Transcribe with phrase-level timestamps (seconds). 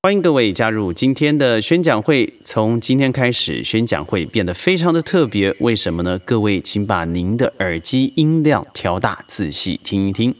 [0.00, 2.32] 欢迎各位加入今天的宣讲会。
[2.44, 5.52] 从今天开始，宣讲会变得非常的特别。
[5.58, 6.20] 为什么呢？
[6.20, 10.32] 各位，请把您的耳机音量调大，仔细听一听。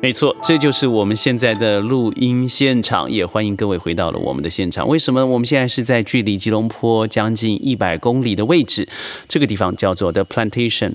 [0.00, 3.10] 没错，这就是我们现在的录音现场。
[3.10, 4.88] 也欢迎各位回到了我们的现场。
[4.88, 8.88] 为什么我们现在是在距离吉隆坡将近一百公里的位置？
[9.28, 10.92] 这个地方叫做 The Plantation。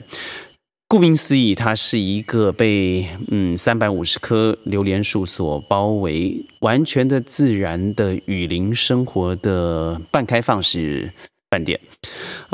[0.87, 11.11] 顾名思义，它是一个被嗯三百五十棵榴莲树所包围、完全的自然的雨林生活的半开放式
[11.49, 11.79] 饭店。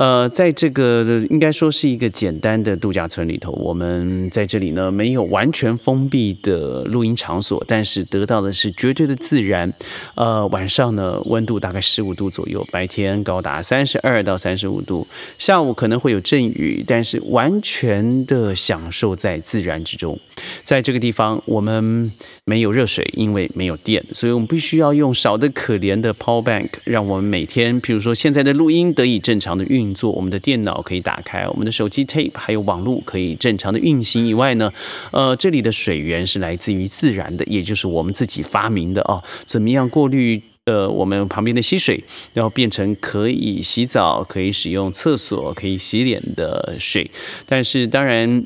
[0.01, 9.71] 呃，在这个应该说是一个简单的度假村里头，我们在这里呢没有完全封闭的录音场所，但是得到的是绝对的自然。
[10.15, 15.05] 呃，晚上呢温度大概十五度左右，白天高达三十二到三十五度，
[15.37, 20.19] 下午可能会有阵雨，但是完全的享受在自然之中。
[20.63, 22.11] 在这个地方，我们
[22.45, 34.71] 没有热水，因为没有电，所以我们必须要用少的可怜的 power bank，让我们每天，比如说现在的录音得以正常的运做，我们的电脑可以打开，我们的手机 tape 还有网络可以正常的运行以外呢，
[35.11, 39.23] 呃，这里的水源是来自于自然的，也就是我们自己发明的哦。
[39.45, 42.03] 怎么样过滤呃我们旁边的溪水，
[42.33, 47.09] 然后变成可以洗澡、可以使用厕所、可以洗脸的水？
[47.45, 48.45] 但是当然。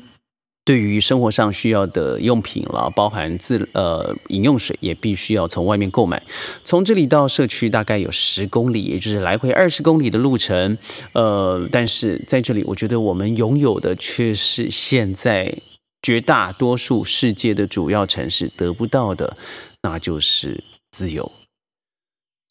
[0.66, 6.20] 对于生活上需要的用品了，包含自呃饮用水，也必须要从外面购买。
[6.64, 10.76] 从这里到社区大概有十公里，也就是来回二十公里的路程。
[11.12, 15.56] 呃，但是在这里，我觉得我们拥有的却是现在
[16.02, 19.36] 绝大多数世界的主要城市得不到的，
[19.82, 21.30] 那就是自由。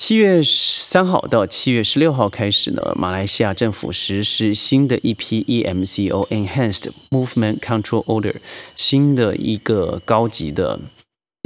[0.08, 8.36] 七月三号到七月十六号开始呢，马来西亚政府实施新的一批 EMCO Enhanced Movement Control Order，
[8.78, 10.80] 新的一个高级的。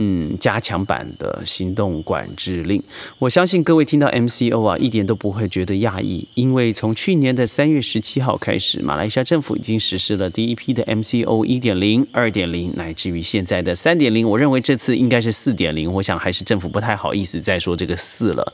[0.01, 2.81] 嗯，加强版的行动管制令，
[3.17, 14.25] 我相信各位听到 MCO 啊，一点都不会觉得讶异，因为从去年的三月十七号开始，马来西亚政府已经实施了第一批的 MCO 一点零、二点零，乃至于现在的三点零。
[14.25, 18.53] 我认为这次应该是四点零，我想还是政府不太好意思再说这个四了，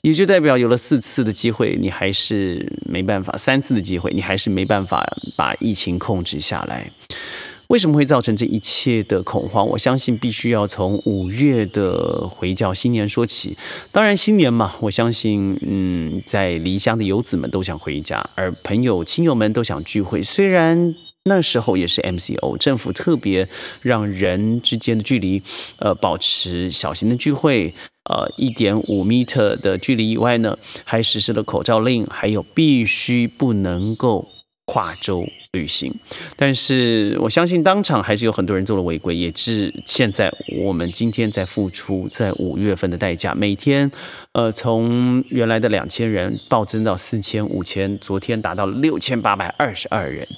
[0.00, 5.06] 也就代表有了四次的机会，你还是没办法；三次的机会，你还是没办法
[5.36, 6.90] 把疫情控制下来。
[7.68, 9.66] 为什么会造成这一切的恐慌？
[9.68, 13.58] 我相信必须要从五月的回教新年说起。
[13.92, 20.22] 当然，新年嘛，我相信，嗯，在离乡的游子们都想回家，而朋友亲友们都想聚会。
[20.22, 23.46] 虽然那时候也是 MCO，政府特别
[23.82, 25.42] 让人之间的距离，
[25.78, 27.74] 呃，保持小型的聚会，
[28.08, 34.26] 呃，一点五米的距离以外呢，还实施了口罩令，还有必须不能够。
[34.70, 35.24] 跨州
[35.58, 35.92] 旅行，
[36.36, 40.32] 但是我相信当场还是有很多人做了违规，也是现在
[40.62, 43.34] 我们今天在付出在五月份的代价。
[43.34, 43.90] 每天，
[44.32, 50.28] 呃，从原来的两千人暴增到四千、五千，昨天达到了六千八百二十二人。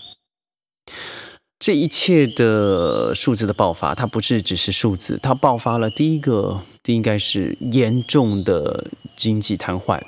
[1.58, 10.00] 这一切的数字的爆发，它不是只是数字，它爆发了第一个，第应该是严重的经济瘫痪。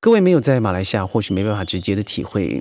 [0.00, 2.60] 各位没有在马来西亚，或许没办法直接的体会。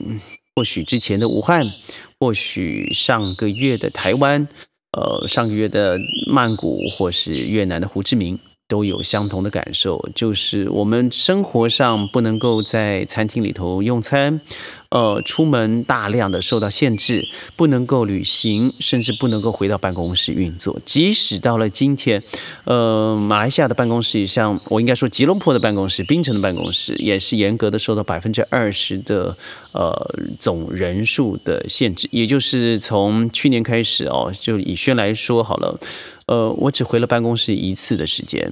[0.55, 1.73] 或许之前的武汉，
[2.17, 4.47] 或许上个月的台湾，
[4.93, 5.99] 呃，上个月的
[6.31, 14.41] 曼谷，或是越南的胡志明，都有相同的感受，就是我们生活上不能够在餐厅里头用餐。
[14.89, 17.27] 呃，出门大量的受到限制，
[17.57, 20.79] 不能够旅行，甚至不能够回到办公室运作。
[20.85, 22.23] 即使到了今天，
[22.63, 29.35] 呃，马来西亚的办公室，像我应该说吉隆坡的办公室、槟城的办公室，也是严格的受到百分之二十的
[29.73, 29.91] 呃
[30.39, 32.07] 总人数的限制。
[32.11, 35.77] 也就是从去年开始哦，就以轩来说好了，
[36.28, 38.52] 呃，我只回了办公室一次的时间。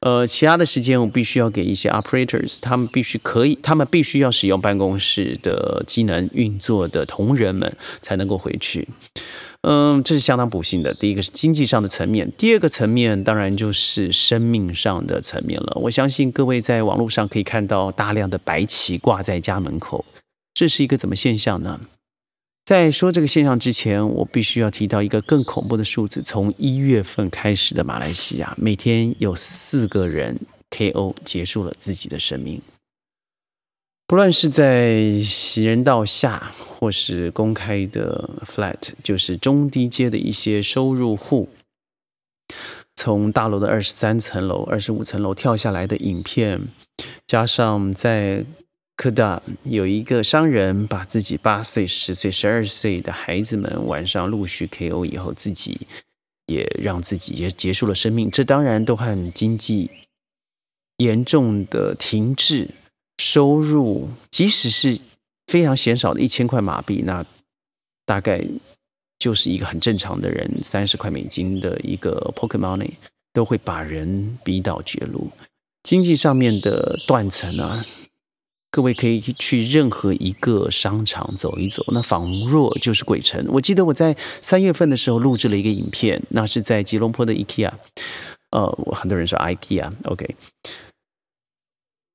[0.00, 8.88] 呃，其他的时间我必须要给一些 operators，他们必须可以，他们必须要使用办公室的机能运作的同仁们才能够回去。
[9.60, 10.92] 嗯，这是相当不幸的。
[10.94, 15.72] 第一个是经济上的层面，第二个层面当然就是生命上的层面了。
[15.76, 20.04] 我相信各位在网络上可以看到大量的白旗挂在家门口，
[20.52, 21.80] 这是一个怎么现象呢？
[22.64, 30.38] 在说这个现象之前，我必须要提到一个更恐怖的数字：从一月份开始的马来西亚，每天有四个人
[30.70, 32.62] KO 结束了自己的生命。
[34.06, 41.48] 不论是在行人道下，或是公开的 flat，就是中低阶的一些收入户，
[42.94, 46.60] 从大楼的二十三层楼、二十五层楼跳下来的影片，
[47.26, 48.46] 加上在。
[49.02, 55.88] 科大有一个商人把自己八岁、十岁、十二岁的孩子们晚上陆续 KO 以后，自己
[56.46, 58.30] 也让自己也结束了生命。
[58.30, 59.90] 这当然都和经济
[60.98, 62.70] 严重的停滞、
[63.18, 65.00] 收入，即使是
[65.48, 67.26] 非常鲜少的一千块马币，那
[68.06, 68.46] 大概
[69.18, 72.88] 就是一个很正常的人三十块美金的一个 Pokemon
[73.32, 75.32] 都会把人逼到绝路。
[75.82, 77.84] 经济上面的断层啊。
[78.72, 83.44] 各位可以去任何一个商场走一走，那仿若就是鬼城。
[83.50, 87.70] 我记得我在三月份的时候录制了一个影片，那是在吉隆坡的 IKEA，
[88.50, 88.66] 呃，
[88.96, 90.34] 很多人说 IKEA，OK，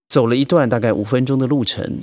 [0.10, 2.02] 走了一段大概五分钟的路程，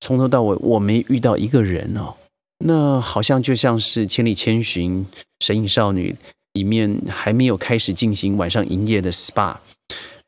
[0.00, 2.16] 从头到尾我没遇到一个人哦，
[2.58, 5.04] 那好像就像是《千里千寻》
[5.40, 6.14] 《神隐少女》
[6.52, 9.56] 里面还没有开始进行晚上营业的 SPA。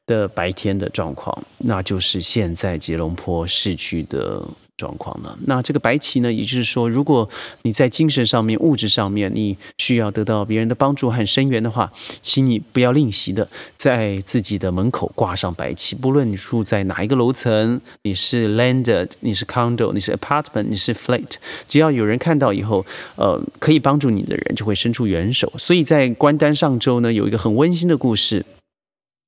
[0.09, 4.43] 的白天的状况，那就是现在吉隆坡市区的
[4.77, 5.39] 状况了。
[5.47, 7.29] 那这个白旗呢，也就是说，如果
[7.63, 13.47] 你在精神上面、物质上面，你需要得到别人的帮助和声援的话，请你不要吝惜的
[13.77, 15.95] 在自己的门口挂上白旗。
[15.95, 21.35] 不论你住在哪一个楼层，你是 landed，你是 condo，你是 apartment，你是 flat，
[21.69, 25.53] 只要有人看到以后，呃，可以帮助你的人就会伸出援手。
[25.59, 28.47] 所以在关丹上周呢，有一个很温馨的故事。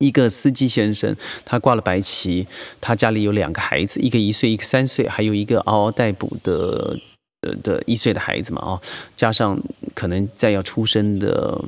[0.01, 1.15] 一个司机先生，
[1.45, 2.45] 他挂了白旗，
[2.81, 6.97] 他家里有两个孩子，一个一岁，一个三岁，还有一个嗷嗷待哺的
[7.41, 8.81] 呃的一岁的孩子嘛，哦，
[9.15, 9.57] 加上
[9.93, 11.63] 可能在要出生的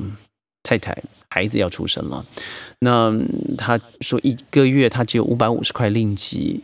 [0.64, 0.98] 太太，
[1.30, 2.26] 孩子要出生了。
[2.80, 3.14] 那
[3.58, 6.62] 他说一个月他只有五百五十块令吉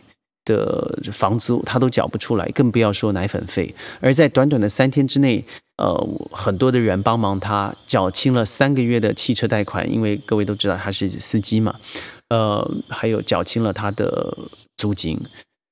[0.50, 3.74] 的房租，他都缴不出来，更不要说奶粉费。
[4.02, 5.46] 而在短短的三天之内。
[5.80, 5.96] 呃，
[6.34, 11.74] 很多的人帮忙他缴清了三个月的汽车贷款，因为各位都知道他是司机嘛。
[12.28, 14.38] 呃，还有缴清了他的
[14.76, 15.18] 租金，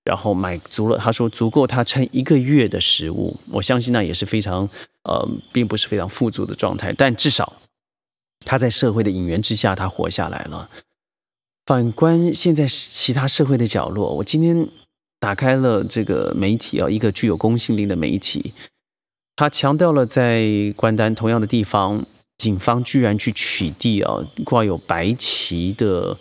[0.06, 3.38] 然后买足了，他说足够他撑一个月的食物。
[3.52, 4.70] 我相信那也是非常
[5.04, 7.52] 呃，并不是非常富足的状态，但至少
[8.46, 10.70] 他在社会的引援之下，他活下来了。
[11.68, 14.70] 反观现在其他社会的角落，我今天
[15.20, 18.54] 打开了这个媒体啊，一个具有公信力的媒体。
[19.36, 22.06] 他强调了，在关丹同样的地方，
[22.38, 26.18] 警方居然去取缔啊挂有白旗的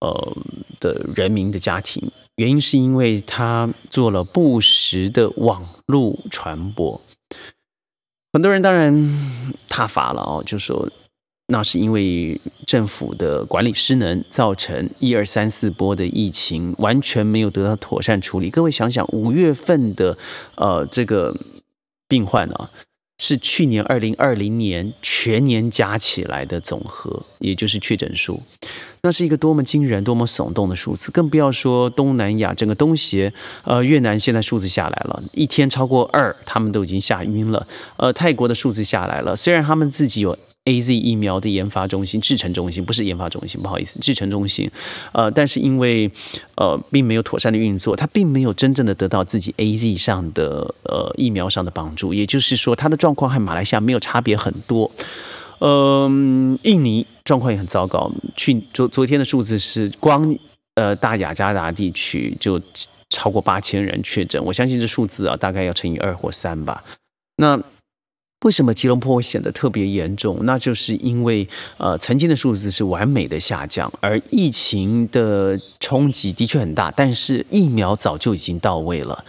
[0.00, 0.36] 呃
[0.80, 6.98] 的人民的家庭，原因是因为他做了不实的网络传播。
[8.32, 8.94] 很多人当然
[9.68, 10.88] 挞伐了哦，就说
[11.50, 18.48] 那是因为政府的管理失能，造成一二三四波的疫情完全没有得到妥善处理。
[18.48, 20.16] 各位想想，五月份的
[20.56, 21.36] 呃这个。
[22.10, 22.68] 病患啊，
[23.18, 28.42] 是去年二零二零年全年加起来的总和，也就是确诊数，
[29.04, 31.12] 那是一个多么惊人、多么耸动的数字。
[31.12, 33.32] 更不要说东南亚整个东协，
[33.62, 37.64] 呃，越南现在数字下来了，一天超过二，他们都已经吓晕了。
[37.96, 40.36] 呃，泰国的数字下来了，虽然他们自己有。
[40.64, 44.70] A Z 疫苗的研发中心、制成中心不是研发中心，不好意思，制成中心。
[45.12, 46.10] 呃，但是因为
[46.56, 52.12] 呃并没有妥善的运作，它并没有真正的得到自己 A Z 上的呃疫苗上的帮助。
[52.12, 54.90] 也就是说，它的状况和马来西亚没有差别很多。
[55.60, 58.10] 嗯，印尼状况也很糟糕。
[58.36, 60.36] 去昨昨天的数字是光
[60.74, 62.60] 呃大雅加达地区就
[63.08, 66.82] 超过八千人确诊，我相信这数字啊大概要乘以二或三吧。
[67.36, 67.60] 那
[68.42, 70.38] 为什么吉隆坡会显得特别严重？
[70.44, 79.24] 那就是因为，呃，曾经的数字是完美的下降，而疫情的冲击的确很大，但是疫苗早就已经到位了。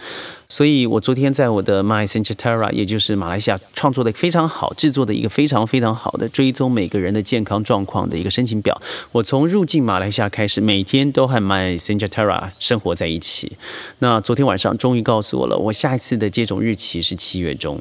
[0.48, 8.78] 所以我昨天在我的 My c e n t e r a 也就是马来西亚创作的非常好，制作的一个非常非常好的追踪每个人的健康状况的一个申请表。
[9.12, 13.52] 我从入境马来西亚开始，每天都和 My c e n t e r a 生活在一起。
[14.00, 17.80] 那昨天晚上终于告诉我了，我下一次的接种日期是七月中。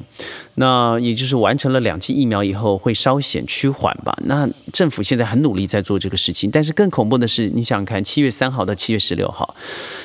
[0.56, 4.16] 那也就是完成了两剂疫苗以后会稍显趋缓吧。
[4.26, 9.56] 那政府现在很努力在做这个事情，但是更恐怖的是，你想看，七月三号到七月十六号，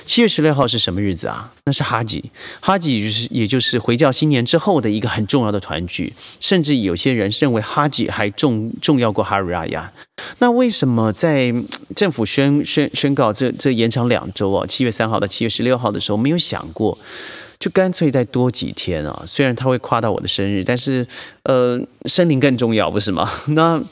[0.04, 1.52] 七月十六号是什么日子啊？
[1.64, 9.92] 那是哈吉，哈吉就是也就是回教新年之后的一个很重要的团聚，甚至有些人认为哈吉还重重要过哈瑞亚亚。
[10.38, 11.52] 那为什么在
[11.94, 14.66] 政府宣宣宣告这这延长两周啊？
[14.66, 16.96] 七月三号到七月十六号的时候，没有想过？
[17.58, 19.22] 就干脆再多几天啊！
[19.26, 21.06] 虽然他会跨到我的生日，但是，
[21.44, 23.30] 呃，生灵更重要，不是吗？
[23.48, 23.82] 那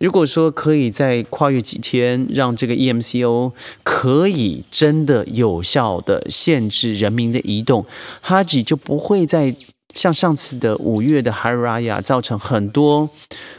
[0.00, 3.52] 如果说可以再跨越几天，让这个 EMCO
[3.82, 7.84] 可以真的有效的限制人民的移动，
[8.20, 9.54] 哈吉就不会再
[9.94, 13.10] 像上次的五月的 Haraya 造成很多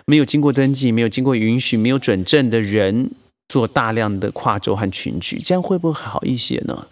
[0.06, 3.12] 没有经过登记、没有经过允许、没有准证的人
[3.50, 6.88] 做大量的跨州和群聚，这样会不会好一些呢？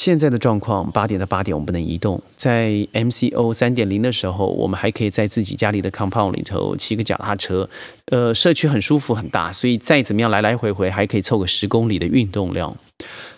[0.00, 2.22] 现在的状况，八点到八点我们不能移动。
[2.34, 7.68] 在 MCO 三点零的时候，我们还可以在自己家里的 compound 里头骑个脚踏车，
[8.06, 12.74] 呃，社区很舒服很大，所以再怎么样来来回回还可以凑个十公里的运动量。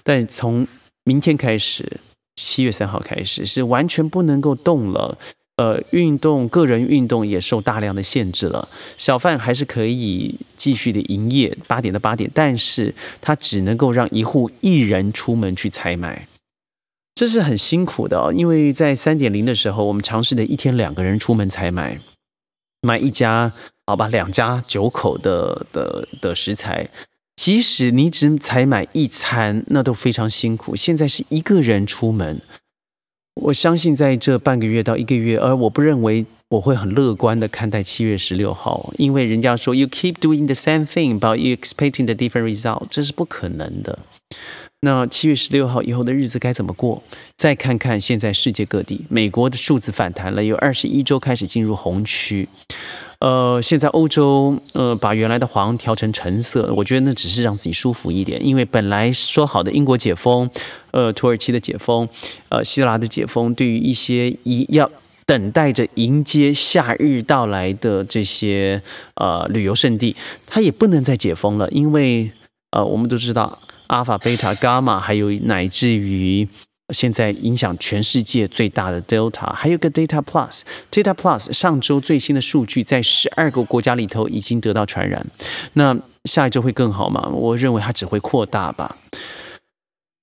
[0.04, 0.64] 但从
[1.02, 1.99] 明天开始，
[2.37, 5.19] 七月三号开始是完全不能够动了。
[5.57, 8.69] 呃，运动个人运动也受大量的限制了。
[8.97, 16.28] 小贩还是可以继续的营业，八点到八点，但是他只能够让一户一人出门去采买，
[17.14, 18.33] 这是很辛苦的哦。
[18.33, 21.99] 因为在三点零的时候，我们尝试的一天两个人出门采买，
[22.81, 23.52] 买一家
[23.87, 26.88] 好吧，两家九口的的的食材，
[27.37, 30.75] 即使你只采买一餐，那都非常辛苦。
[30.75, 32.40] 现在是一个人出门。
[33.45, 43.99] 我相信在这半个月到一个月，而我不认为我会很乐观的看待七月十六号，因为人家说 you keep doing the same thing，but you expecting the different result，这是不可能的。
[44.84, 47.00] 那七月十六号以后的日子该怎么过？
[47.36, 52.48] 再看看现在世界各地，美国的数字反弹了，有二十一周开始进入红区。
[53.20, 60.50] 呃，现在欧洲呃把原来的黄调成橙色，我觉得那只是让自己舒服一点，因为本来说好的英国解封，
[60.90, 62.08] 呃土耳其的解封，
[62.48, 64.90] 呃希腊的解封，对于一些一要
[65.24, 68.82] 等待着迎接夏日到来的这些
[69.14, 72.32] 呃旅游胜地，它也不能再解封了，因为
[72.72, 73.60] 呃我们都知道
[73.92, 76.49] 阿法、贝塔、伽马，还有乃至于。
[76.92, 85.26] 现在影响全世界最大的 Delta，还有个 Data Plus，Data Plus 上周最新的数据在十二个国家里头已经得到传染，
[85.72, 87.30] 那下一周会更好吗？
[87.30, 88.99] 我认为它只会扩大吧。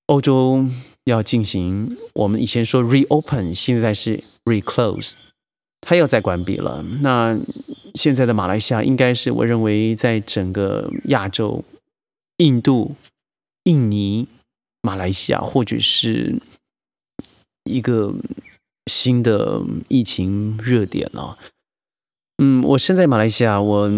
[0.08, 0.64] 欧洲
[1.06, 5.14] 要进行，我们以前说 reopen，现在是 reclose，
[5.82, 6.86] 它要再关闭了。
[7.02, 7.36] 那
[7.96, 11.64] 现在的马来西亚应该是我认为在整个亚洲，
[12.38, 12.96] 印度、
[13.64, 14.28] 印尼、
[14.82, 16.42] 马来西亚或者是。
[17.66, 18.12] 一个
[18.88, 21.38] 新的疫情热点了。
[22.42, 23.92] 嗯，我身在马来西亚，我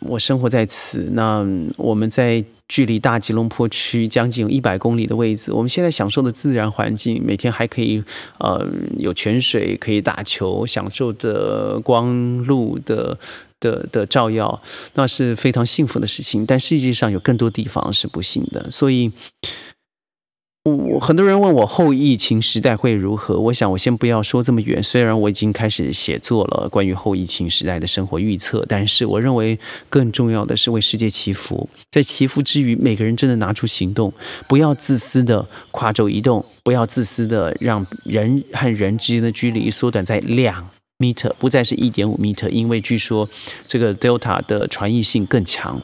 [0.00, 1.10] 我生活在此。
[1.12, 5.52] 那我们在距离大吉隆坡区将近有一百公里的位置。
[5.52, 8.02] 我们现在享受的自然环境，每天还可以
[8.40, 8.66] 呃
[8.98, 13.16] 有泉水可以打球，享受的光路的
[13.64, 14.60] 的的照耀，
[14.94, 16.44] 那是非常幸福的事情。
[16.46, 19.10] 但世界上有更多地方是不幸的，所以。
[20.64, 23.38] 我很多人问我后疫情时代会如何？
[23.38, 24.82] 我想我先不要说这么远。
[24.82, 29.58] 虽然我已经开始写作了关于后疫情时代的生活预测，但是我认为
[29.90, 31.68] 更重要的是为世界祈福。
[31.90, 34.10] 在祈福之余，每个人真的拿出行动，
[34.48, 40.66] 不要自私的跨州移动，不要自私的让人和人之间的距离缩短在两
[40.98, 43.28] meter，不再是一点五 meter，，因为据说
[43.66, 45.82] 这个 Delta 的传译性更强。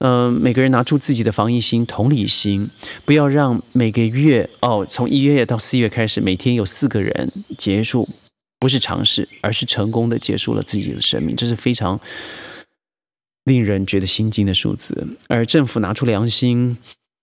[0.00, 2.68] 嗯，每个人拿出自己的防疫心、同理心，
[3.06, 8.06] 不要让每个月哦，从一月到四月开始，每天有四个人结束，
[8.58, 11.98] 不是尝试，而是成功的结束了自己的生命，这是非常
[13.44, 15.16] 令人觉得心惊的数字。
[15.28, 16.76] 而政府拿出良心，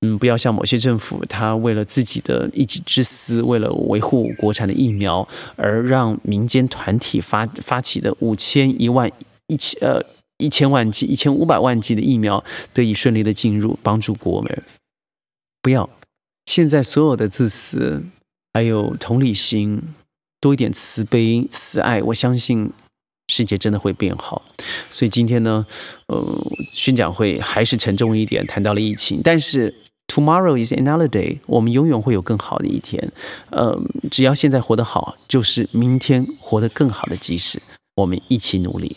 [0.03, 9.09] 嗯，不要像某些政府，他为了自己的一己之私，为了维护国产的疫苗，而让民间团体发发起的五千一万
[9.47, 10.05] 一千呃。
[10.39, 12.43] 一千万剂、一千五百万剂的疫苗
[12.73, 14.63] 得以顺利的进入，帮助国人。
[15.61, 15.89] 不要
[16.47, 18.03] 现在所有的自私，
[18.51, 19.81] 还有同理心，
[20.41, 22.71] 多一点慈悲、慈爱，我相信
[23.27, 24.41] 世界真的会变好。
[24.91, 25.65] 所以今天呢，
[26.07, 29.21] 呃，宣讲会还是沉重一点，谈到了疫情。
[29.23, 29.73] 但是
[30.13, 33.11] Tomorrow is another day，我们永远会有更好的一天。
[33.49, 33.75] 呃，
[34.11, 37.59] 只要现在活得好，就是明天活得更好的基石。
[37.95, 38.95] 我们一起努力。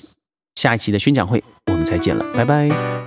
[0.57, 1.43] 下一期的宣讲会，
[1.73, 3.06] 我们再见了，拜拜。